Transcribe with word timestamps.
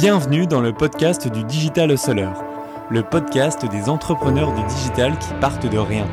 Bienvenue 0.00 0.46
dans 0.46 0.60
le 0.60 0.72
podcast 0.72 1.26
du 1.26 1.42
Digital 1.42 1.90
Hustler, 1.90 2.28
le 2.88 3.02
podcast 3.02 3.68
des 3.68 3.88
entrepreneurs 3.88 4.54
du 4.54 4.62
digital 4.62 5.18
qui 5.18 5.34
partent 5.40 5.68
de 5.68 5.76
rien. 5.76 6.06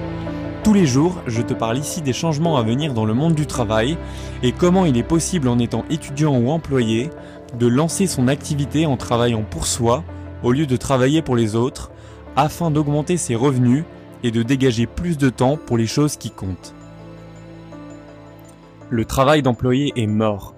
Tous 0.63 0.73
les 0.73 0.87
jours, 0.87 1.21
je 1.27 1.43
te 1.43 1.53
parle 1.53 1.77
ici 1.77 2.01
des 2.01 2.11
changements 2.11 2.57
à 2.57 2.63
venir 2.63 2.95
dans 2.95 3.05
le 3.05 3.13
monde 3.13 3.35
du 3.35 3.45
travail 3.45 3.95
et 4.41 4.53
comment 4.53 4.85
il 4.85 4.97
est 4.97 5.03
possible 5.03 5.47
en 5.47 5.59
étant 5.59 5.85
étudiant 5.91 6.35
ou 6.35 6.49
employé 6.49 7.11
de 7.59 7.67
lancer 7.67 8.07
son 8.07 8.27
activité 8.27 8.87
en 8.87 8.97
travaillant 8.97 9.43
pour 9.43 9.67
soi 9.67 10.03
au 10.41 10.51
lieu 10.51 10.65
de 10.65 10.77
travailler 10.77 11.21
pour 11.21 11.35
les 11.35 11.55
autres 11.55 11.91
afin 12.35 12.71
d'augmenter 12.71 13.17
ses 13.17 13.35
revenus 13.35 13.83
et 14.23 14.31
de 14.31 14.41
dégager 14.41 14.87
plus 14.87 15.19
de 15.19 15.29
temps 15.29 15.59
pour 15.63 15.77
les 15.77 15.85
choses 15.85 16.17
qui 16.17 16.31
comptent. 16.31 16.73
Le 18.89 19.05
travail 19.05 19.43
d'employé 19.43 19.93
est 19.95 20.07
mort. 20.07 20.54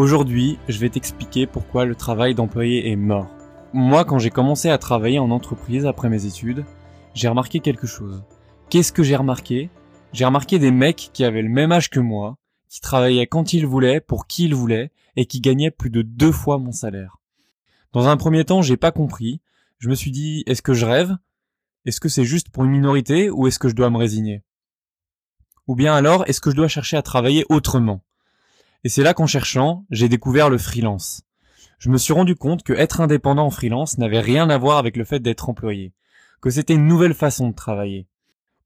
Aujourd'hui, 0.00 0.58
je 0.66 0.78
vais 0.78 0.88
t'expliquer 0.88 1.46
pourquoi 1.46 1.84
le 1.84 1.94
travail 1.94 2.34
d'employé 2.34 2.90
est 2.90 2.96
mort. 2.96 3.28
Moi, 3.74 4.06
quand 4.06 4.18
j'ai 4.18 4.30
commencé 4.30 4.70
à 4.70 4.78
travailler 4.78 5.18
en 5.18 5.30
entreprise 5.30 5.84
après 5.84 6.08
mes 6.08 6.24
études, 6.24 6.64
j'ai 7.12 7.28
remarqué 7.28 7.60
quelque 7.60 7.86
chose. 7.86 8.24
Qu'est-ce 8.70 8.94
que 8.94 9.02
j'ai 9.02 9.16
remarqué? 9.16 9.68
J'ai 10.14 10.24
remarqué 10.24 10.58
des 10.58 10.70
mecs 10.70 11.10
qui 11.12 11.22
avaient 11.22 11.42
le 11.42 11.50
même 11.50 11.70
âge 11.70 11.90
que 11.90 12.00
moi, 12.00 12.38
qui 12.70 12.80
travaillaient 12.80 13.26
quand 13.26 13.52
ils 13.52 13.66
voulaient, 13.66 14.00
pour 14.00 14.26
qui 14.26 14.46
ils 14.46 14.54
voulaient, 14.54 14.90
et 15.16 15.26
qui 15.26 15.42
gagnaient 15.42 15.70
plus 15.70 15.90
de 15.90 16.00
deux 16.00 16.32
fois 16.32 16.56
mon 16.56 16.72
salaire. 16.72 17.18
Dans 17.92 18.08
un 18.08 18.16
premier 18.16 18.46
temps, 18.46 18.62
j'ai 18.62 18.78
pas 18.78 18.92
compris. 18.92 19.42
Je 19.76 19.90
me 19.90 19.94
suis 19.94 20.12
dit, 20.12 20.44
est-ce 20.46 20.62
que 20.62 20.72
je 20.72 20.86
rêve? 20.86 21.14
Est-ce 21.84 22.00
que 22.00 22.08
c'est 22.08 22.24
juste 22.24 22.48
pour 22.48 22.64
une 22.64 22.70
minorité 22.70 23.28
ou 23.28 23.48
est-ce 23.48 23.58
que 23.58 23.68
je 23.68 23.74
dois 23.74 23.90
me 23.90 23.98
résigner? 23.98 24.44
Ou 25.66 25.74
bien 25.74 25.94
alors, 25.94 26.26
est-ce 26.26 26.40
que 26.40 26.50
je 26.50 26.56
dois 26.56 26.68
chercher 26.68 26.96
à 26.96 27.02
travailler 27.02 27.44
autrement? 27.50 28.00
Et 28.84 28.88
c'est 28.88 29.02
là 29.02 29.14
qu'en 29.14 29.26
cherchant, 29.26 29.84
j'ai 29.90 30.08
découvert 30.08 30.50
le 30.50 30.58
freelance. 30.58 31.22
Je 31.78 31.90
me 31.90 31.98
suis 31.98 32.12
rendu 32.12 32.36
compte 32.36 32.62
que 32.62 32.72
être 32.72 33.00
indépendant 33.00 33.46
en 33.46 33.50
freelance 33.50 33.98
n'avait 33.98 34.20
rien 34.20 34.50
à 34.50 34.58
voir 34.58 34.78
avec 34.78 34.96
le 34.96 35.04
fait 35.04 35.20
d'être 35.20 35.48
employé, 35.48 35.92
que 36.40 36.50
c'était 36.50 36.74
une 36.74 36.86
nouvelle 36.86 37.14
façon 37.14 37.48
de 37.48 37.54
travailler. 37.54 38.06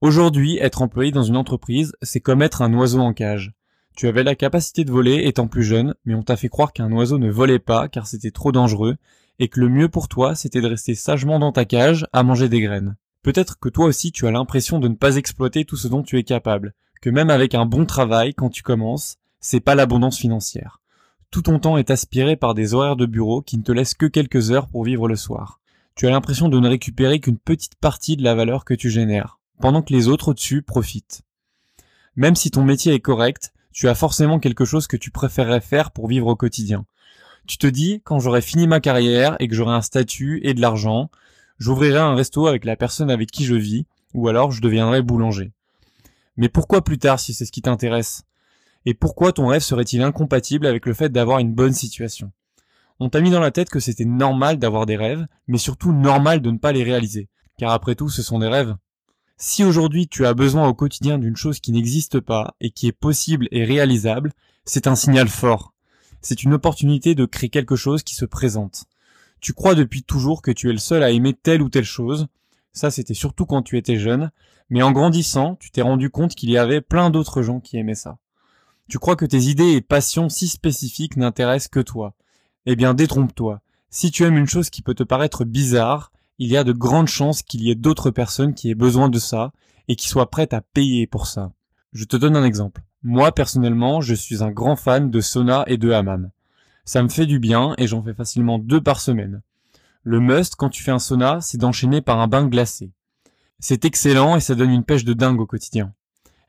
Aujourd'hui, 0.00 0.58
être 0.58 0.82
employé 0.82 1.12
dans 1.12 1.22
une 1.22 1.36
entreprise, 1.36 1.94
c'est 2.02 2.20
comme 2.20 2.42
être 2.42 2.62
un 2.62 2.74
oiseau 2.74 3.00
en 3.00 3.12
cage. 3.12 3.52
Tu 3.96 4.08
avais 4.08 4.24
la 4.24 4.34
capacité 4.34 4.84
de 4.84 4.90
voler 4.90 5.26
étant 5.26 5.46
plus 5.46 5.62
jeune, 5.62 5.94
mais 6.04 6.14
on 6.14 6.22
t'a 6.22 6.36
fait 6.36 6.48
croire 6.48 6.72
qu'un 6.72 6.90
oiseau 6.90 7.18
ne 7.18 7.30
volait 7.30 7.60
pas 7.60 7.88
car 7.88 8.06
c'était 8.06 8.32
trop 8.32 8.50
dangereux, 8.50 8.96
et 9.38 9.48
que 9.48 9.60
le 9.60 9.68
mieux 9.68 9.88
pour 9.88 10.08
toi 10.08 10.34
c'était 10.34 10.60
de 10.60 10.66
rester 10.66 10.94
sagement 10.94 11.38
dans 11.38 11.52
ta 11.52 11.64
cage 11.64 12.06
à 12.12 12.22
manger 12.22 12.48
des 12.48 12.60
graines. 12.60 12.96
Peut-être 13.22 13.58
que 13.58 13.68
toi 13.68 13.86
aussi 13.86 14.12
tu 14.12 14.26
as 14.26 14.32
l'impression 14.32 14.78
de 14.78 14.88
ne 14.88 14.94
pas 14.94 15.16
exploiter 15.16 15.64
tout 15.64 15.76
ce 15.76 15.88
dont 15.88 16.02
tu 16.02 16.18
es 16.18 16.24
capable, 16.24 16.74
que 17.00 17.10
même 17.10 17.30
avec 17.30 17.54
un 17.54 17.66
bon 17.66 17.86
travail 17.86 18.34
quand 18.34 18.50
tu 18.50 18.62
commences, 18.62 19.16
c'est 19.44 19.60
pas 19.60 19.74
l'abondance 19.74 20.16
financière. 20.16 20.80
Tout 21.30 21.42
ton 21.42 21.58
temps 21.58 21.76
est 21.76 21.90
aspiré 21.90 22.34
par 22.34 22.54
des 22.54 22.72
horaires 22.72 22.96
de 22.96 23.04
bureau 23.04 23.42
qui 23.42 23.58
ne 23.58 23.62
te 23.62 23.72
laissent 23.72 23.92
que 23.92 24.06
quelques 24.06 24.52
heures 24.52 24.68
pour 24.68 24.84
vivre 24.84 25.06
le 25.06 25.16
soir. 25.16 25.60
Tu 25.94 26.06
as 26.06 26.10
l'impression 26.10 26.48
de 26.48 26.58
ne 26.58 26.66
récupérer 26.66 27.20
qu'une 27.20 27.36
petite 27.36 27.74
partie 27.74 28.16
de 28.16 28.24
la 28.24 28.34
valeur 28.34 28.64
que 28.64 28.72
tu 28.72 28.88
génères, 28.88 29.38
pendant 29.60 29.82
que 29.82 29.92
les 29.92 30.08
autres 30.08 30.28
au-dessus 30.28 30.62
profitent. 30.62 31.24
Même 32.16 32.36
si 32.36 32.50
ton 32.50 32.64
métier 32.64 32.94
est 32.94 33.00
correct, 33.00 33.52
tu 33.70 33.86
as 33.86 33.94
forcément 33.94 34.38
quelque 34.38 34.64
chose 34.64 34.86
que 34.86 34.96
tu 34.96 35.10
préférerais 35.10 35.60
faire 35.60 35.90
pour 35.90 36.08
vivre 36.08 36.28
au 36.28 36.36
quotidien. 36.36 36.86
Tu 37.46 37.58
te 37.58 37.66
dis, 37.66 38.00
quand 38.02 38.20
j'aurai 38.20 38.40
fini 38.40 38.66
ma 38.66 38.80
carrière 38.80 39.36
et 39.40 39.48
que 39.48 39.54
j'aurai 39.54 39.74
un 39.74 39.82
statut 39.82 40.40
et 40.42 40.54
de 40.54 40.62
l'argent, 40.62 41.10
j'ouvrirai 41.58 41.98
un 41.98 42.14
resto 42.14 42.46
avec 42.46 42.64
la 42.64 42.76
personne 42.76 43.10
avec 43.10 43.30
qui 43.30 43.44
je 43.44 43.56
vis, 43.56 43.84
ou 44.14 44.26
alors 44.26 44.52
je 44.52 44.62
deviendrai 44.62 45.02
boulanger. 45.02 45.52
Mais 46.38 46.48
pourquoi 46.48 46.82
plus 46.82 46.96
tard 46.96 47.20
si 47.20 47.34
c'est 47.34 47.44
ce 47.44 47.52
qui 47.52 47.60
t'intéresse? 47.60 48.24
Et 48.86 48.94
pourquoi 48.94 49.32
ton 49.32 49.46
rêve 49.46 49.62
serait-il 49.62 50.02
incompatible 50.02 50.66
avec 50.66 50.86
le 50.86 50.94
fait 50.94 51.10
d'avoir 51.10 51.38
une 51.38 51.54
bonne 51.54 51.72
situation? 51.72 52.32
On 53.00 53.08
t'a 53.08 53.20
mis 53.20 53.30
dans 53.30 53.40
la 53.40 53.50
tête 53.50 53.70
que 53.70 53.80
c'était 53.80 54.04
normal 54.04 54.58
d'avoir 54.58 54.86
des 54.86 54.96
rêves, 54.96 55.26
mais 55.48 55.58
surtout 55.58 55.92
normal 55.92 56.40
de 56.40 56.50
ne 56.50 56.58
pas 56.58 56.72
les 56.72 56.84
réaliser, 56.84 57.28
car 57.58 57.72
après 57.72 57.94
tout 57.94 58.08
ce 58.08 58.22
sont 58.22 58.38
des 58.38 58.48
rêves. 58.48 58.76
Si 59.36 59.64
aujourd'hui 59.64 60.06
tu 60.06 60.26
as 60.26 60.34
besoin 60.34 60.68
au 60.68 60.74
quotidien 60.74 61.18
d'une 61.18 61.36
chose 61.36 61.58
qui 61.58 61.72
n'existe 61.72 62.20
pas 62.20 62.54
et 62.60 62.70
qui 62.70 62.86
est 62.86 62.92
possible 62.92 63.48
et 63.50 63.64
réalisable, 63.64 64.32
c'est 64.64 64.86
un 64.86 64.94
signal 64.94 65.28
fort. 65.28 65.74
C'est 66.20 66.44
une 66.44 66.54
opportunité 66.54 67.14
de 67.14 67.26
créer 67.26 67.50
quelque 67.50 67.76
chose 67.76 68.02
qui 68.02 68.14
se 68.14 68.24
présente. 68.24 68.84
Tu 69.40 69.52
crois 69.52 69.74
depuis 69.74 70.02
toujours 70.02 70.40
que 70.40 70.52
tu 70.52 70.70
es 70.70 70.72
le 70.72 70.78
seul 70.78 71.02
à 71.02 71.10
aimer 71.10 71.34
telle 71.34 71.62
ou 71.62 71.68
telle 71.68 71.84
chose, 71.84 72.28
ça 72.72 72.90
c'était 72.90 73.14
surtout 73.14 73.44
quand 73.44 73.62
tu 73.62 73.76
étais 73.76 73.98
jeune, 73.98 74.30
mais 74.70 74.82
en 74.82 74.92
grandissant, 74.92 75.56
tu 75.56 75.70
t'es 75.70 75.82
rendu 75.82 76.10
compte 76.10 76.34
qu'il 76.34 76.50
y 76.50 76.56
avait 76.56 76.80
plein 76.80 77.10
d'autres 77.10 77.42
gens 77.42 77.60
qui 77.60 77.76
aimaient 77.76 77.94
ça. 77.94 78.18
Tu 78.88 78.98
crois 78.98 79.16
que 79.16 79.24
tes 79.24 79.42
idées 79.42 79.72
et 79.72 79.80
passions 79.80 80.28
si 80.28 80.48
spécifiques 80.48 81.16
n'intéressent 81.16 81.68
que 81.68 81.80
toi. 81.80 82.14
Eh 82.66 82.76
bien, 82.76 82.94
détrompe-toi. 82.94 83.60
Si 83.90 84.10
tu 84.10 84.24
aimes 84.24 84.36
une 84.36 84.48
chose 84.48 84.70
qui 84.70 84.82
peut 84.82 84.94
te 84.94 85.02
paraître 85.02 85.44
bizarre, 85.44 86.12
il 86.38 86.50
y 86.50 86.56
a 86.56 86.64
de 86.64 86.72
grandes 86.72 87.08
chances 87.08 87.42
qu'il 87.42 87.62
y 87.62 87.70
ait 87.70 87.76
d'autres 87.76 88.10
personnes 88.10 88.54
qui 88.54 88.70
aient 88.70 88.74
besoin 88.74 89.08
de 89.08 89.18
ça 89.18 89.52
et 89.88 89.96
qui 89.96 90.08
soient 90.08 90.30
prêtes 90.30 90.52
à 90.52 90.60
payer 90.60 91.06
pour 91.06 91.26
ça. 91.26 91.52
Je 91.92 92.04
te 92.04 92.16
donne 92.16 92.36
un 92.36 92.44
exemple. 92.44 92.82
Moi, 93.02 93.32
personnellement, 93.32 94.00
je 94.00 94.14
suis 94.14 94.42
un 94.42 94.50
grand 94.50 94.76
fan 94.76 95.10
de 95.10 95.20
sauna 95.20 95.64
et 95.66 95.76
de 95.76 95.92
hammam. 95.92 96.30
Ça 96.84 97.02
me 97.02 97.08
fait 97.08 97.26
du 97.26 97.38
bien 97.38 97.74
et 97.78 97.86
j'en 97.86 98.02
fais 98.02 98.14
facilement 98.14 98.58
deux 98.58 98.80
par 98.80 99.00
semaine. 99.00 99.42
Le 100.02 100.20
must 100.20 100.56
quand 100.56 100.68
tu 100.68 100.82
fais 100.82 100.90
un 100.90 100.98
sauna, 100.98 101.40
c'est 101.40 101.58
d'enchaîner 101.58 102.02
par 102.02 102.18
un 102.18 102.26
bain 102.26 102.46
glacé. 102.46 102.92
C'est 103.58 103.84
excellent 103.84 104.36
et 104.36 104.40
ça 104.40 104.54
donne 104.54 104.70
une 104.70 104.84
pêche 104.84 105.04
de 105.04 105.14
dingue 105.14 105.40
au 105.40 105.46
quotidien. 105.46 105.94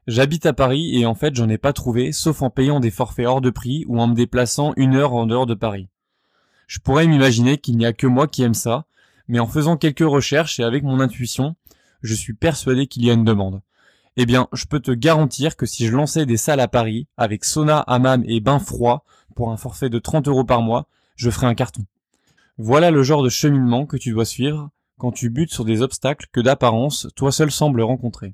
J'habite 0.08 0.46
à 0.46 0.54
Paris 0.54 0.96
et 1.00 1.06
en 1.08 1.16
fait 1.16 1.36
j'en 1.36 1.50
ai 1.50 1.58
pas 1.58 1.74
trouvé, 1.74 2.12
sauf 2.12 2.44
en 2.44 2.52
payant 2.52 2.80
des 2.80 2.92
forfaits 2.92 3.26
hors 3.26 3.42
de 3.42 3.50
prix 3.50 3.86
ou 3.88 4.00
en 4.00 4.08
me 4.08 4.14
déplaçant 4.14 4.74
une 4.78 4.96
heure 4.96 5.14
en 5.14 5.26
dehors 5.26 5.48
de 5.48 5.56
Paris. 5.56 5.88
Je 6.68 6.80
pourrais 6.80 7.08
m'imaginer 7.08 7.58
qu'il 7.58 7.78
n'y 7.78 7.86
a 7.86 7.94
que 7.94 8.06
moi 8.06 8.28
qui 8.28 8.44
aime 8.44 8.54
ça, 8.54 8.86
mais 9.28 9.40
en 9.40 9.48
faisant 9.48 9.78
quelques 9.78 10.00
recherches 10.00 10.60
et 10.60 10.64
avec 10.64 10.84
mon 10.84 11.00
intuition, 11.00 11.56
je 12.04 12.14
suis 12.14 12.34
persuadé 12.34 12.86
qu'il 12.86 13.04
y 13.04 13.10
a 13.10 13.14
une 13.14 13.24
demande. 13.24 13.62
Eh 14.16 14.26
bien, 14.26 14.48
je 14.54 14.66
peux 14.66 14.80
te 14.80 14.92
garantir 14.92 15.58
que 15.58 15.66
si 15.66 15.88
je 15.88 15.96
lançais 15.96 16.26
des 16.26 16.38
salles 16.38 16.60
à 16.60 16.68
Paris, 16.68 17.08
avec 17.18 17.44
sauna, 17.44 17.80
hammam 17.80 18.24
et 18.28 18.40
bain 18.40 18.60
froid, 18.60 19.04
pour 19.36 19.52
un 19.52 19.58
forfait 19.58 19.90
de 19.90 20.00
30 20.00 20.28
euros 20.28 20.46
par 20.46 20.62
mois, 20.62 20.88
je 21.16 21.30
ferais 21.30 21.48
un 21.48 21.56
carton. 21.56 21.84
Voilà 22.58 22.92
le 22.92 23.04
genre 23.04 23.24
de 23.24 23.30
cheminement 23.30 23.86
que 23.86 23.98
tu 23.98 24.12
dois 24.12 24.26
suivre 24.26 24.70
quand 24.98 25.12
tu 25.12 25.30
butes 25.30 25.52
sur 25.52 25.66
des 25.66 25.82
obstacles 25.82 26.28
que 26.32 26.40
d'apparence 26.40 27.08
toi 27.16 27.32
seul 27.32 27.52
sembles 27.52 27.82
rencontrer. 27.82 28.34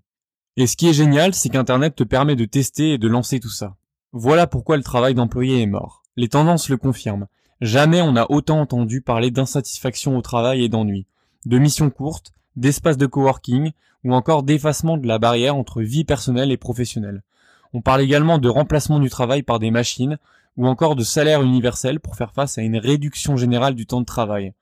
Et 0.58 0.68
ce 0.68 0.76
qui 0.76 0.90
est 0.90 0.94
génial, 0.94 1.34
c'est 1.34 1.50
qu'Internet 1.50 1.96
te 1.96 2.04
permet 2.04 2.36
de 2.36 2.46
tester 2.46 2.94
et 2.94 2.98
de 2.98 3.08
lancer 3.08 3.40
tout 3.40 3.50
ça. 3.50 3.76
Voilà 4.12 4.48
pourquoi 4.48 4.76
le 4.76 4.84
travail 4.84 5.14
d'employé 5.14 5.62
est 5.62 5.68
mort. 5.68 6.04
Les 6.18 6.28
tendances 6.28 6.68
le 6.68 6.76
confirment. 6.76 7.28
Jamais 7.62 8.02
on 8.02 8.12
n'a 8.12 8.30
autant 8.30 8.60
entendu 8.60 9.02
parler 9.02 9.32
d'insatisfaction 9.32 10.18
au 10.18 10.22
travail 10.22 10.64
et 10.64 10.70
d'ennui, 10.70 11.06
de 11.46 11.58
missions 11.58 11.90
courtes, 11.90 12.34
d'espaces 12.58 12.98
de 12.98 13.06
coworking 13.06 13.72
ou 14.04 14.14
encore 14.14 14.44
d'effacement 14.44 14.98
de 14.98 15.08
la 15.08 15.20
barrière 15.20 15.56
entre 15.56 15.82
vie 15.82 16.04
personnelle 16.04 16.52
et 16.52 16.58
professionnelle. 16.58 17.24
On 17.74 17.82
parle 17.82 18.02
également 18.02 18.38
de 18.38 18.50
remplacement 18.50 19.00
du 19.00 19.10
travail 19.10 19.44
par 19.44 19.60
des 19.60 19.72
machines 19.72 20.18
ou 20.58 20.68
encore 20.68 20.98
de 20.98 21.04
salaire 21.04 21.44
universel 21.44 22.02
pour 22.02 22.18
faire 22.18 22.34
face 22.34 22.58
à 22.58 22.62
une 22.62 22.78
réduction 22.78 23.38
générale 23.38 23.76
du 23.76 23.86
temps 23.86 24.02
de 24.02 24.06
travail. 24.06 24.54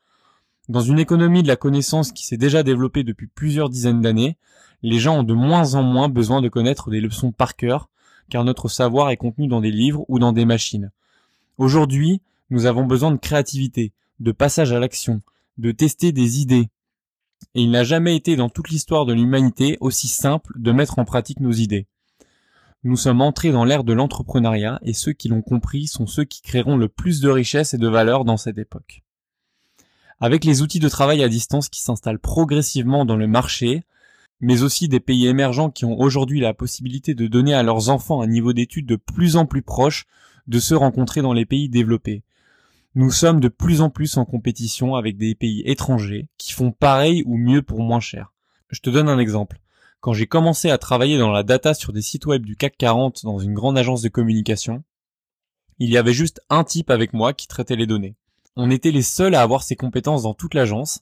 Dans 0.69 0.81
une 0.81 1.00
économie 1.00 1.41
de 1.41 1.47
la 1.47 1.56
connaissance 1.56 2.12
qui 2.12 2.24
s'est 2.24 2.38
déjà 2.38 2.62
développée 2.62 3.03
depuis 3.03 3.25
plusieurs 3.25 3.69
dizaines 3.69 4.02
d'années, 4.02 4.38
les 4.84 5.00
gens 5.00 5.22
ont 5.22 5.24
de 5.24 5.34
moins 5.34 5.74
en 5.74 5.81
moins 5.81 6.09
besoin 6.09 6.44
de 6.44 6.47
connaître 6.47 6.91
des 6.91 7.02
leçons 7.02 7.31
par 7.31 7.56
cœur, 7.56 7.90
car 8.30 8.44
notre 8.44 8.68
savoir 8.68 9.09
est 9.09 9.18
contenu 9.18 9.47
dans 9.47 9.62
des 9.62 9.72
livres 9.72 10.06
ou 10.09 10.19
dans 10.19 10.31
des 10.31 10.46
machines. 10.46 10.91
Aujourd'hui, 11.58 12.22
nous 12.52 12.68
avons 12.68 12.85
besoin 12.85 13.09
de 13.09 13.18
créativité, 13.18 13.94
de 14.19 14.31
passage 14.31 14.72
à 14.72 14.79
l'action, 14.79 15.22
de 15.58 15.72
tester 15.72 16.12
des 16.12 16.40
idées. 16.40 16.69
Et 17.56 17.63
il 17.63 17.72
n'a 17.72 17.84
jamais 17.84 18.16
été 18.16 18.35
dans 18.35 18.50
toute 18.50 18.69
l'histoire 18.69 19.08
de 19.08 19.13
l'humanité 19.13 19.75
aussi 19.81 20.08
simple 20.08 20.53
de 20.56 20.72
mettre 20.72 21.00
en 21.00 21.06
pratique 21.06 21.40
nos 21.40 21.52
idées. 21.52 21.88
Nous 22.84 22.96
sommes 22.96 23.22
entrés 23.22 23.52
dans 23.52 23.66
l'ère 23.66 23.84
de 23.84 23.94
l'entrepreneuriat 23.94 24.79
et 24.84 24.94
ceux 24.94 25.13
qui 25.13 25.29
l'ont 25.29 25.41
compris 25.41 25.88
sont 25.88 26.05
ceux 26.05 26.26
qui 26.26 26.43
créeront 26.43 26.78
le 26.78 26.90
plus 26.90 27.22
de 27.22 27.29
richesse 27.29 27.73
et 27.73 27.79
de 27.79 27.88
valeur 27.88 28.23
dans 28.23 28.38
cette 28.38 28.59
époque. 28.59 29.02
Avec 30.21 30.43
les 30.43 30.61
outils 30.61 30.79
de 30.79 30.89
travail 30.89 31.23
à 31.23 31.29
distance 31.29 31.69
qui 31.69 31.81
s'installent 31.81 32.19
progressivement 32.19 33.05
dans 33.05 33.16
le 33.16 33.27
marché, 33.27 33.83
mais 34.41 34.63
aussi 34.63 34.87
des 34.87 34.99
pays 34.99 35.27
émergents 35.27 35.69
qui 35.69 35.85
ont 35.85 35.97
aujourd'hui 35.97 36.39
la 36.39 36.53
possibilité 36.53 37.13
de 37.13 37.27
donner 37.27 37.53
à 37.53 37.63
leurs 37.63 37.89
enfants 37.89 38.21
un 38.21 38.27
niveau 38.27 38.53
d'études 38.53 38.85
de 38.85 38.95
plus 38.97 39.35
en 39.35 39.45
plus 39.45 39.61
proche 39.61 40.05
de 40.47 40.59
ceux 40.59 40.77
rencontrés 40.77 41.21
dans 41.21 41.33
les 41.33 41.45
pays 41.45 41.69
développés. 41.69 42.23
Nous 42.95 43.11
sommes 43.11 43.39
de 43.39 43.47
plus 43.47 43.81
en 43.81 43.89
plus 43.89 44.17
en 44.17 44.25
compétition 44.25 44.95
avec 44.95 45.16
des 45.16 45.35
pays 45.35 45.61
étrangers 45.66 46.27
qui 46.37 46.53
font 46.53 46.71
pareil 46.71 47.23
ou 47.25 47.37
mieux 47.37 47.61
pour 47.61 47.79
moins 47.81 47.99
cher. 47.99 48.33
Je 48.69 48.81
te 48.81 48.89
donne 48.89 49.09
un 49.09 49.19
exemple. 49.19 49.59
Quand 50.01 50.13
j'ai 50.13 50.27
commencé 50.27 50.69
à 50.69 50.77
travailler 50.77 51.17
dans 51.17 51.31
la 51.31 51.43
data 51.43 51.73
sur 51.73 51.93
des 51.93 52.01
sites 52.01 52.25
web 52.25 52.45
du 52.45 52.55
CAC 52.55 52.77
40 52.77 53.23
dans 53.23 53.39
une 53.39 53.53
grande 53.53 53.77
agence 53.77 54.01
de 54.01 54.09
communication, 54.09 54.83
il 55.77 55.89
y 55.89 55.97
avait 55.97 56.13
juste 56.13 56.41
un 56.49 56.63
type 56.63 56.89
avec 56.89 57.13
moi 57.13 57.33
qui 57.33 57.47
traitait 57.47 57.75
les 57.75 57.87
données. 57.87 58.16
On 58.55 58.69
était 58.69 58.91
les 58.91 59.01
seuls 59.01 59.35
à 59.35 59.41
avoir 59.41 59.63
ces 59.63 59.75
compétences 59.75 60.23
dans 60.23 60.34
toute 60.34 60.53
l'agence, 60.53 61.01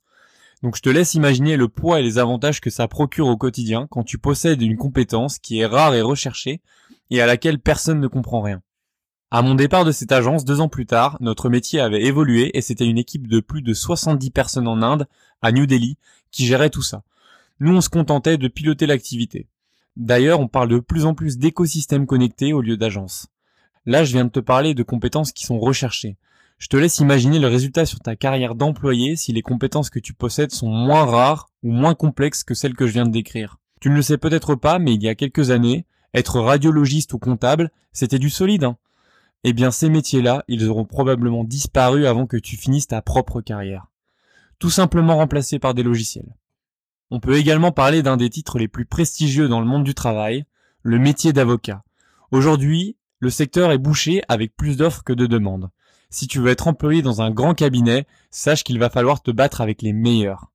donc 0.64 0.76
je 0.76 0.82
te 0.82 0.90
laisse 0.90 1.14
imaginer 1.14 1.56
le 1.56 1.68
poids 1.68 2.00
et 2.00 2.04
les 2.04 2.18
avantages 2.18 2.62
que 2.62 2.70
ça 2.70 2.88
procure 2.88 3.28
au 3.28 3.38
quotidien 3.38 3.88
quand 3.90 4.04
tu 4.04 4.18
possèdes 4.18 4.62
une 4.62 4.78
compétence 4.78 5.38
qui 5.38 5.60
est 5.60 5.66
rare 5.66 5.94
et 5.94 6.02
recherchée 6.02 6.62
et 7.10 7.22
à 7.22 7.28
laquelle 7.28 7.60
personne 7.60 8.00
ne 8.00 8.08
comprend 8.08 8.42
rien. 8.42 8.62
À 9.30 9.42
mon 9.42 9.56
départ 9.56 9.86
de 9.86 9.92
cette 9.92 10.12
agence, 10.12 10.46
deux 10.46 10.62
ans 10.62 10.70
plus 10.70 10.86
tard, 10.86 11.18
notre 11.20 11.50
métier 11.50 11.80
avait 11.80 12.04
évolué 12.04 12.58
et 12.58 12.62
c'était 12.62 12.88
une 12.88 12.98
équipe 12.98 13.28
de 13.28 13.40
plus 13.40 13.62
de 13.62 13.74
70 13.74 14.32
personnes 14.32 14.68
en 14.68 14.82
Inde, 14.82 15.08
à 15.42 15.52
New 15.52 15.66
Delhi, 15.66 15.98
qui 16.32 16.46
gérait 16.46 16.70
tout 16.70 16.82
ça. 16.82 17.04
Nous, 17.60 17.76
on 17.76 17.82
se 17.82 17.90
contentait 17.90 18.38
de 18.38 18.48
piloter 18.48 18.86
l'activité. 18.86 19.48
D'ailleurs, 19.98 20.40
on 20.40 20.48
parle 20.48 20.70
de 20.70 20.80
plus 20.80 21.06
en 21.06 21.14
plus 21.14 21.38
d'écosystèmes 21.38 22.08
connectés 22.08 22.54
au 22.54 22.62
lieu 22.62 22.78
d'agences. 22.78 23.28
Là, 23.86 24.04
je 24.04 24.14
viens 24.14 24.26
de 24.26 24.30
te 24.30 24.40
parler 24.40 24.74
de 24.74 24.84
compétences 24.84 25.32
qui 25.32 25.46
sont 25.46 25.60
recherchées. 25.60 26.18
Je 26.58 26.70
te 26.70 26.78
laisse 26.78 26.98
imaginer 27.00 27.38
le 27.38 27.48
résultat 27.48 27.86
sur 27.86 28.00
ta 28.00 28.16
carrière 28.16 28.56
d'employé 28.56 29.16
si 29.16 29.32
les 29.32 29.44
compétences 29.44 29.92
que 29.92 30.00
tu 30.00 30.14
possèdes 30.14 30.52
sont 30.52 30.70
moins 30.70 31.06
rares 31.06 31.50
ou 31.62 31.72
moins 31.72 31.94
complexes 31.94 32.44
que 32.44 32.56
celles 32.56 32.74
que 32.74 32.88
je 32.88 32.94
viens 32.94 33.06
de 33.06 33.12
décrire. 33.12 33.58
Tu 33.80 33.92
ne 33.92 33.96
le 33.96 34.02
sais 34.02 34.18
peut-être 34.18 34.56
pas, 34.56 34.80
mais 34.80 34.96
il 34.96 35.04
y 35.04 35.08
a 35.08 35.14
quelques 35.14 35.52
années, 35.52 35.86
être 36.16 36.40
radiologiste 36.40 37.14
ou 37.14 37.20
comptable, 37.20 37.72
c'était 37.92 38.18
du 38.18 38.32
solide. 38.32 38.64
Hein. 38.64 38.78
eh 39.44 39.54
bien, 39.54 39.70
ces 39.70 39.88
métiers-là, 39.90 40.44
ils 40.48 40.68
auront 40.68 40.86
probablement 40.86 41.44
disparu 41.44 42.08
avant 42.08 42.26
que 42.26 42.38
tu 42.38 42.58
finisses 42.58 42.88
ta 42.88 43.04
propre 43.04 43.42
carrière. 43.42 43.92
Tout 44.58 44.72
simplement 44.72 45.18
remplacés 45.18 45.60
par 45.60 45.76
des 45.76 45.84
logiciels. 45.84 46.36
On 47.12 47.20
peut 47.20 47.38
également 47.38 47.72
parler 47.72 48.02
d'un 48.02 48.18
des 48.18 48.32
titres 48.32 48.58
les 48.58 48.68
plus 48.68 48.86
prestigieux 48.86 49.48
dans 49.48 49.62
le 49.62 49.68
monde 49.68 49.84
du 49.84 49.94
travail, 49.94 50.46
le 50.82 50.98
métier 50.98 51.34
d'avocat. 51.34 51.84
Aujourd'hui, 52.32 52.98
le 53.20 53.30
secteur 53.30 53.72
est 53.72 53.78
bouché 53.78 54.24
avec 54.28 54.56
plus 54.56 54.76
d'offres 54.76 55.04
que 55.04 55.14
de 55.14 55.28
demandes. 55.28 55.70
Si 56.10 56.28
tu 56.28 56.40
veux 56.40 56.50
être 56.50 56.68
employé 56.68 57.02
dans 57.02 57.22
un 57.22 57.32
grand 57.32 57.54
cabinet, 57.54 58.06
sache 58.32 58.64
qu'il 58.64 58.80
va 58.80 58.90
falloir 58.90 59.22
te 59.22 59.32
battre 59.32 59.62
avec 59.62 59.82
les 59.82 59.94
meilleurs. 59.94 60.52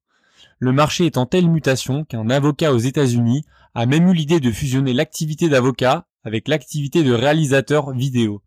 Le 0.58 0.72
marché 0.72 1.06
est 1.06 1.19
en 1.19 1.26
telle 1.26 1.49
mutation 1.49 2.04
qu'un 2.04 2.31
avocat 2.31 2.72
aux 2.72 2.78
États-Unis 2.78 3.44
a 3.75 3.87
même 3.87 4.08
eu 4.08 4.14
l'idée 4.14 4.40
de 4.40 4.50
fusionner 4.50 4.93
l'activité 4.93 5.49
d'avocat 5.49 6.06
avec 6.25 6.49
l'activité 6.49 7.02
de 7.02 7.12
réalisateur 7.12 7.93
vidéo. 7.93 8.43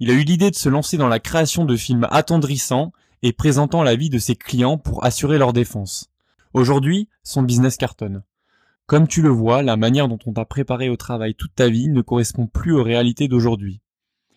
Il 0.00 0.10
a 0.10 0.14
eu 0.14 0.22
l'idée 0.22 0.50
de 0.50 0.56
se 0.56 0.68
lancer 0.68 0.96
dans 0.96 1.08
la 1.08 1.20
création 1.20 1.64
de 1.64 1.76
films 1.76 2.06
attendrissants 2.10 2.92
et 3.22 3.32
présentant 3.32 3.82
la 3.82 3.96
vie 3.96 4.10
de 4.10 4.18
ses 4.18 4.36
clients 4.36 4.78
pour 4.78 5.04
assurer 5.04 5.38
leur 5.38 5.52
défense. 5.52 6.10
Aujourd'hui, 6.52 7.08
son 7.22 7.42
business 7.42 7.76
cartonne. 7.76 8.22
Comme 8.86 9.08
tu 9.08 9.22
le 9.22 9.30
vois, 9.30 9.62
la 9.62 9.76
manière 9.76 10.08
dont 10.08 10.18
on 10.26 10.34
t'a 10.34 10.44
préparé 10.44 10.88
au 10.88 10.96
travail 10.96 11.34
toute 11.34 11.54
ta 11.54 11.68
vie 11.68 11.88
ne 11.88 12.02
correspond 12.02 12.46
plus 12.46 12.72
aux 12.72 12.82
réalités 12.82 13.28
d'aujourd'hui. 13.28 13.80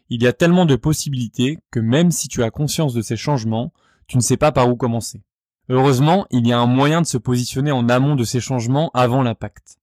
Il 0.09 0.23
y 0.23 0.27
a 0.27 0.33
tellement 0.33 0.65
de 0.65 0.75
possibilités 0.75 1.59
que 1.69 1.79
même 1.79 2.11
si 2.11 2.27
tu 2.27 2.43
as 2.43 2.51
conscience 2.51 2.93
de 2.93 3.01
ces 3.01 3.17
changements, 3.17 3.73
tu 4.07 4.17
ne 4.17 4.21
sais 4.21 4.37
pas 4.37 4.51
par 4.51 4.69
où 4.69 4.75
commencer. 4.75 5.21
Heureusement, 5.69 6.25
il 6.31 6.47
y 6.47 6.53
a 6.53 6.59
un 6.59 6.65
moyen 6.65 7.01
de 7.01 7.07
se 7.07 7.17
positionner 7.17 7.71
en 7.71 7.89
amont 7.89 8.15
de 8.15 8.23
ces 8.23 8.39
changements 8.39 8.89
avant 8.93 9.21
l'impact. 9.21 9.79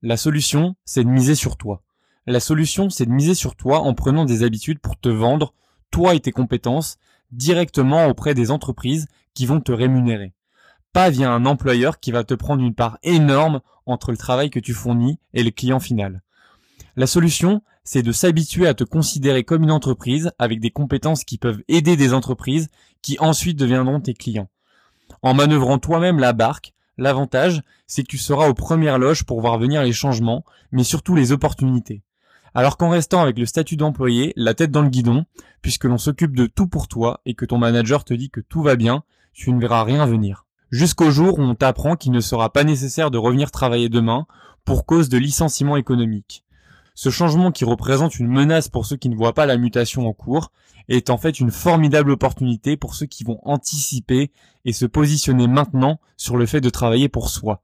La 0.00 0.16
solution, 0.16 0.74
c'est 0.86 1.04
de 1.04 1.08
miser 1.08 1.34
sur 1.34 1.56
toi. 1.56 1.82
La 2.26 2.40
solution, 2.40 2.88
c'est 2.88 3.04
de 3.04 3.10
miser 3.10 3.34
sur 3.34 3.54
toi 3.54 3.80
en 3.80 3.94
prenant 3.94 4.24
des 4.24 4.42
habitudes 4.42 4.78
pour 4.78 4.98
te 4.98 5.10
vendre, 5.10 5.52
toi 5.90 6.14
et 6.14 6.20
tes 6.20 6.32
compétences, 6.32 6.96
directement 7.30 8.06
auprès 8.06 8.34
des 8.34 8.50
entreprises 8.50 9.06
qui 9.34 9.44
vont 9.44 9.60
te 9.60 9.72
rémunérer. 9.72 10.32
Pas 10.92 11.10
via 11.10 11.30
un 11.30 11.44
employeur 11.44 12.00
qui 12.00 12.10
va 12.10 12.24
te 12.24 12.34
prendre 12.34 12.62
une 12.62 12.74
part 12.74 12.98
énorme 13.02 13.60
entre 13.86 14.12
le 14.12 14.16
travail 14.16 14.50
que 14.50 14.60
tu 14.60 14.72
fournis 14.72 15.18
et 15.34 15.42
le 15.42 15.50
client 15.50 15.80
final. 15.80 16.22
La 16.96 17.06
solution, 17.06 17.62
c'est 17.84 18.02
de 18.02 18.12
s'habituer 18.12 18.66
à 18.66 18.74
te 18.74 18.84
considérer 18.84 19.44
comme 19.44 19.62
une 19.62 19.70
entreprise 19.70 20.30
avec 20.38 20.60
des 20.60 20.70
compétences 20.70 21.24
qui 21.24 21.38
peuvent 21.38 21.62
aider 21.68 21.96
des 21.96 22.14
entreprises 22.14 22.68
qui 23.02 23.18
ensuite 23.18 23.58
deviendront 23.58 24.00
tes 24.00 24.14
clients. 24.14 24.48
En 25.22 25.34
manœuvrant 25.34 25.78
toi-même 25.78 26.18
la 26.18 26.32
barque, 26.32 26.74
l'avantage, 26.96 27.62
c'est 27.86 28.02
que 28.02 28.08
tu 28.08 28.18
seras 28.18 28.48
aux 28.48 28.54
premières 28.54 28.98
loges 28.98 29.24
pour 29.24 29.40
voir 29.40 29.58
venir 29.58 29.82
les 29.82 29.92
changements, 29.92 30.44
mais 30.70 30.84
surtout 30.84 31.14
les 31.14 31.32
opportunités. 31.32 32.02
Alors 32.54 32.76
qu'en 32.76 32.90
restant 32.90 33.22
avec 33.22 33.38
le 33.38 33.46
statut 33.46 33.76
d'employé, 33.76 34.32
la 34.36 34.54
tête 34.54 34.70
dans 34.70 34.82
le 34.82 34.90
guidon, 34.90 35.24
puisque 35.62 35.84
l'on 35.84 35.98
s'occupe 35.98 36.36
de 36.36 36.46
tout 36.46 36.68
pour 36.68 36.86
toi 36.86 37.20
et 37.24 37.34
que 37.34 37.46
ton 37.46 37.58
manager 37.58 38.04
te 38.04 38.14
dit 38.14 38.30
que 38.30 38.40
tout 38.40 38.62
va 38.62 38.76
bien, 38.76 39.04
tu 39.32 39.52
ne 39.52 39.60
verras 39.60 39.84
rien 39.84 40.04
venir. 40.06 40.46
Jusqu'au 40.70 41.10
jour 41.10 41.38
où 41.38 41.42
on 41.42 41.54
t'apprend 41.54 41.96
qu'il 41.96 42.12
ne 42.12 42.20
sera 42.20 42.52
pas 42.52 42.64
nécessaire 42.64 43.10
de 43.10 43.18
revenir 43.18 43.50
travailler 43.50 43.88
demain 43.88 44.26
pour 44.64 44.86
cause 44.86 45.08
de 45.08 45.18
licenciement 45.18 45.76
économique. 45.76 46.44
Ce 46.94 47.10
changement 47.10 47.52
qui 47.52 47.64
représente 47.64 48.18
une 48.18 48.28
menace 48.28 48.68
pour 48.68 48.86
ceux 48.86 48.96
qui 48.96 49.08
ne 49.08 49.16
voient 49.16 49.34
pas 49.34 49.46
la 49.46 49.56
mutation 49.56 50.06
en 50.06 50.12
cours 50.12 50.52
est 50.88 51.10
en 51.10 51.16
fait 51.16 51.40
une 51.40 51.50
formidable 51.50 52.10
opportunité 52.10 52.76
pour 52.76 52.94
ceux 52.94 53.06
qui 53.06 53.24
vont 53.24 53.40
anticiper 53.44 54.30
et 54.64 54.72
se 54.72 54.86
positionner 54.86 55.46
maintenant 55.46 56.00
sur 56.16 56.36
le 56.36 56.46
fait 56.46 56.60
de 56.60 56.70
travailler 56.70 57.08
pour 57.08 57.30
soi. 57.30 57.62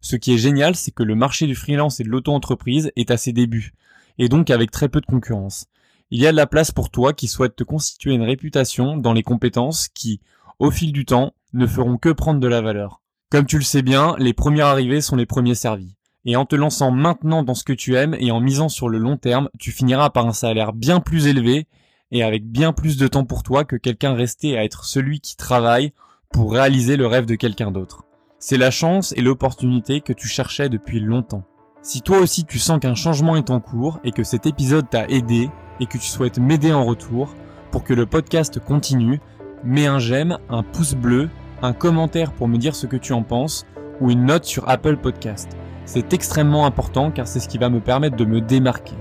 Ce 0.00 0.16
qui 0.16 0.32
est 0.34 0.38
génial, 0.38 0.74
c'est 0.76 0.90
que 0.90 1.02
le 1.02 1.14
marché 1.14 1.46
du 1.46 1.54
freelance 1.54 2.00
et 2.00 2.04
de 2.04 2.08
l'auto-entreprise 2.08 2.92
est 2.96 3.10
à 3.10 3.16
ses 3.16 3.32
débuts, 3.32 3.74
et 4.18 4.28
donc 4.28 4.50
avec 4.50 4.70
très 4.70 4.88
peu 4.88 5.00
de 5.00 5.06
concurrence. 5.06 5.66
Il 6.10 6.20
y 6.20 6.26
a 6.26 6.32
de 6.32 6.36
la 6.36 6.46
place 6.46 6.70
pour 6.70 6.90
toi 6.90 7.12
qui 7.12 7.28
souhaite 7.28 7.56
te 7.56 7.64
constituer 7.64 8.14
une 8.14 8.22
réputation 8.22 8.96
dans 8.96 9.12
les 9.12 9.22
compétences 9.22 9.88
qui, 9.88 10.20
au 10.58 10.70
fil 10.70 10.92
du 10.92 11.04
temps, 11.04 11.34
ne 11.52 11.66
feront 11.66 11.98
que 11.98 12.10
prendre 12.10 12.40
de 12.40 12.48
la 12.48 12.62
valeur. 12.62 13.02
Comme 13.30 13.46
tu 13.46 13.58
le 13.58 13.64
sais 13.64 13.82
bien, 13.82 14.16
les 14.18 14.32
premiers 14.32 14.62
arrivés 14.62 15.02
sont 15.02 15.16
les 15.16 15.26
premiers 15.26 15.54
servis. 15.54 15.97
Et 16.24 16.36
en 16.36 16.44
te 16.44 16.56
lançant 16.56 16.90
maintenant 16.90 17.42
dans 17.42 17.54
ce 17.54 17.64
que 17.64 17.72
tu 17.72 17.96
aimes 17.96 18.16
et 18.18 18.30
en 18.30 18.40
misant 18.40 18.68
sur 18.68 18.88
le 18.88 18.98
long 18.98 19.16
terme, 19.16 19.48
tu 19.58 19.72
finiras 19.72 20.10
par 20.10 20.26
un 20.26 20.32
salaire 20.32 20.72
bien 20.72 21.00
plus 21.00 21.26
élevé 21.26 21.66
et 22.10 22.22
avec 22.22 22.44
bien 22.46 22.72
plus 22.72 22.96
de 22.96 23.06
temps 23.08 23.24
pour 23.24 23.42
toi 23.42 23.64
que 23.64 23.76
quelqu'un 23.76 24.14
resté 24.14 24.56
à 24.56 24.64
être 24.64 24.84
celui 24.84 25.20
qui 25.20 25.36
travaille 25.36 25.92
pour 26.30 26.52
réaliser 26.52 26.96
le 26.96 27.06
rêve 27.06 27.26
de 27.26 27.34
quelqu'un 27.34 27.70
d'autre. 27.70 28.04
C'est 28.38 28.56
la 28.56 28.70
chance 28.70 29.12
et 29.16 29.20
l'opportunité 29.20 30.00
que 30.00 30.12
tu 30.12 30.28
cherchais 30.28 30.68
depuis 30.68 31.00
longtemps. 31.00 31.44
Si 31.82 32.02
toi 32.02 32.18
aussi 32.18 32.44
tu 32.44 32.58
sens 32.58 32.80
qu'un 32.80 32.94
changement 32.94 33.36
est 33.36 33.50
en 33.50 33.60
cours 33.60 34.00
et 34.04 34.12
que 34.12 34.24
cet 34.24 34.46
épisode 34.46 34.90
t'a 34.90 35.08
aidé 35.08 35.48
et 35.80 35.86
que 35.86 35.98
tu 35.98 36.06
souhaites 36.06 36.38
m'aider 36.38 36.72
en 36.72 36.84
retour 36.84 37.34
pour 37.70 37.84
que 37.84 37.94
le 37.94 38.06
podcast 38.06 38.58
continue, 38.60 39.20
mets 39.64 39.86
un 39.86 39.98
j'aime, 39.98 40.38
un 40.48 40.62
pouce 40.62 40.94
bleu, 40.94 41.30
un 41.62 41.72
commentaire 41.72 42.32
pour 42.32 42.48
me 42.48 42.58
dire 42.58 42.74
ce 42.74 42.86
que 42.86 42.96
tu 42.96 43.12
en 43.12 43.22
penses 43.22 43.66
ou 44.00 44.10
une 44.10 44.24
note 44.24 44.44
sur 44.44 44.68
Apple 44.68 44.96
Podcast. 44.96 45.56
C'est 45.88 46.12
extrêmement 46.12 46.66
important 46.66 47.10
car 47.10 47.26
c'est 47.26 47.40
ce 47.40 47.48
qui 47.48 47.56
va 47.56 47.70
me 47.70 47.80
permettre 47.80 48.14
de 48.14 48.26
me 48.26 48.42
démarquer. 48.42 48.94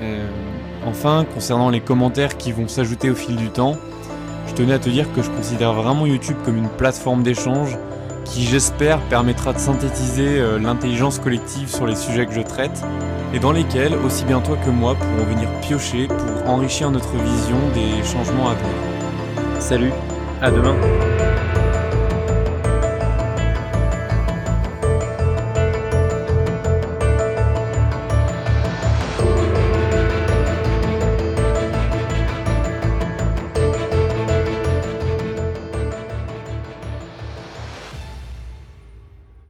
Euh, 0.00 0.26
enfin, 0.86 1.26
concernant 1.34 1.68
les 1.68 1.82
commentaires 1.82 2.38
qui 2.38 2.50
vont 2.50 2.66
s'ajouter 2.66 3.10
au 3.10 3.14
fil 3.14 3.36
du 3.36 3.50
temps, 3.50 3.76
je 4.48 4.54
tenais 4.54 4.72
à 4.72 4.78
te 4.78 4.88
dire 4.88 5.12
que 5.12 5.20
je 5.20 5.28
considère 5.28 5.74
vraiment 5.74 6.06
YouTube 6.06 6.38
comme 6.42 6.56
une 6.56 6.70
plateforme 6.70 7.22
d'échange 7.22 7.76
qui 8.24 8.44
j'espère 8.44 9.00
permettra 9.10 9.52
de 9.52 9.58
synthétiser 9.58 10.40
euh, 10.40 10.58
l'intelligence 10.58 11.18
collective 11.18 11.68
sur 11.68 11.86
les 11.86 11.94
sujets 11.94 12.24
que 12.24 12.32
je 12.32 12.40
traite 12.40 12.82
et 13.34 13.38
dans 13.38 13.52
lesquels 13.52 13.92
aussi 13.96 14.24
bien 14.24 14.40
toi 14.40 14.56
que 14.64 14.70
moi 14.70 14.94
pourrons 14.94 15.30
venir 15.30 15.50
piocher 15.60 16.06
pour 16.06 16.48
enrichir 16.50 16.90
notre 16.90 17.12
vision 17.16 17.58
des 17.74 18.02
changements 18.02 18.48
à 18.48 18.54
venir. 18.54 19.60
Salut, 19.60 19.92
à 20.40 20.50
demain 20.50 20.74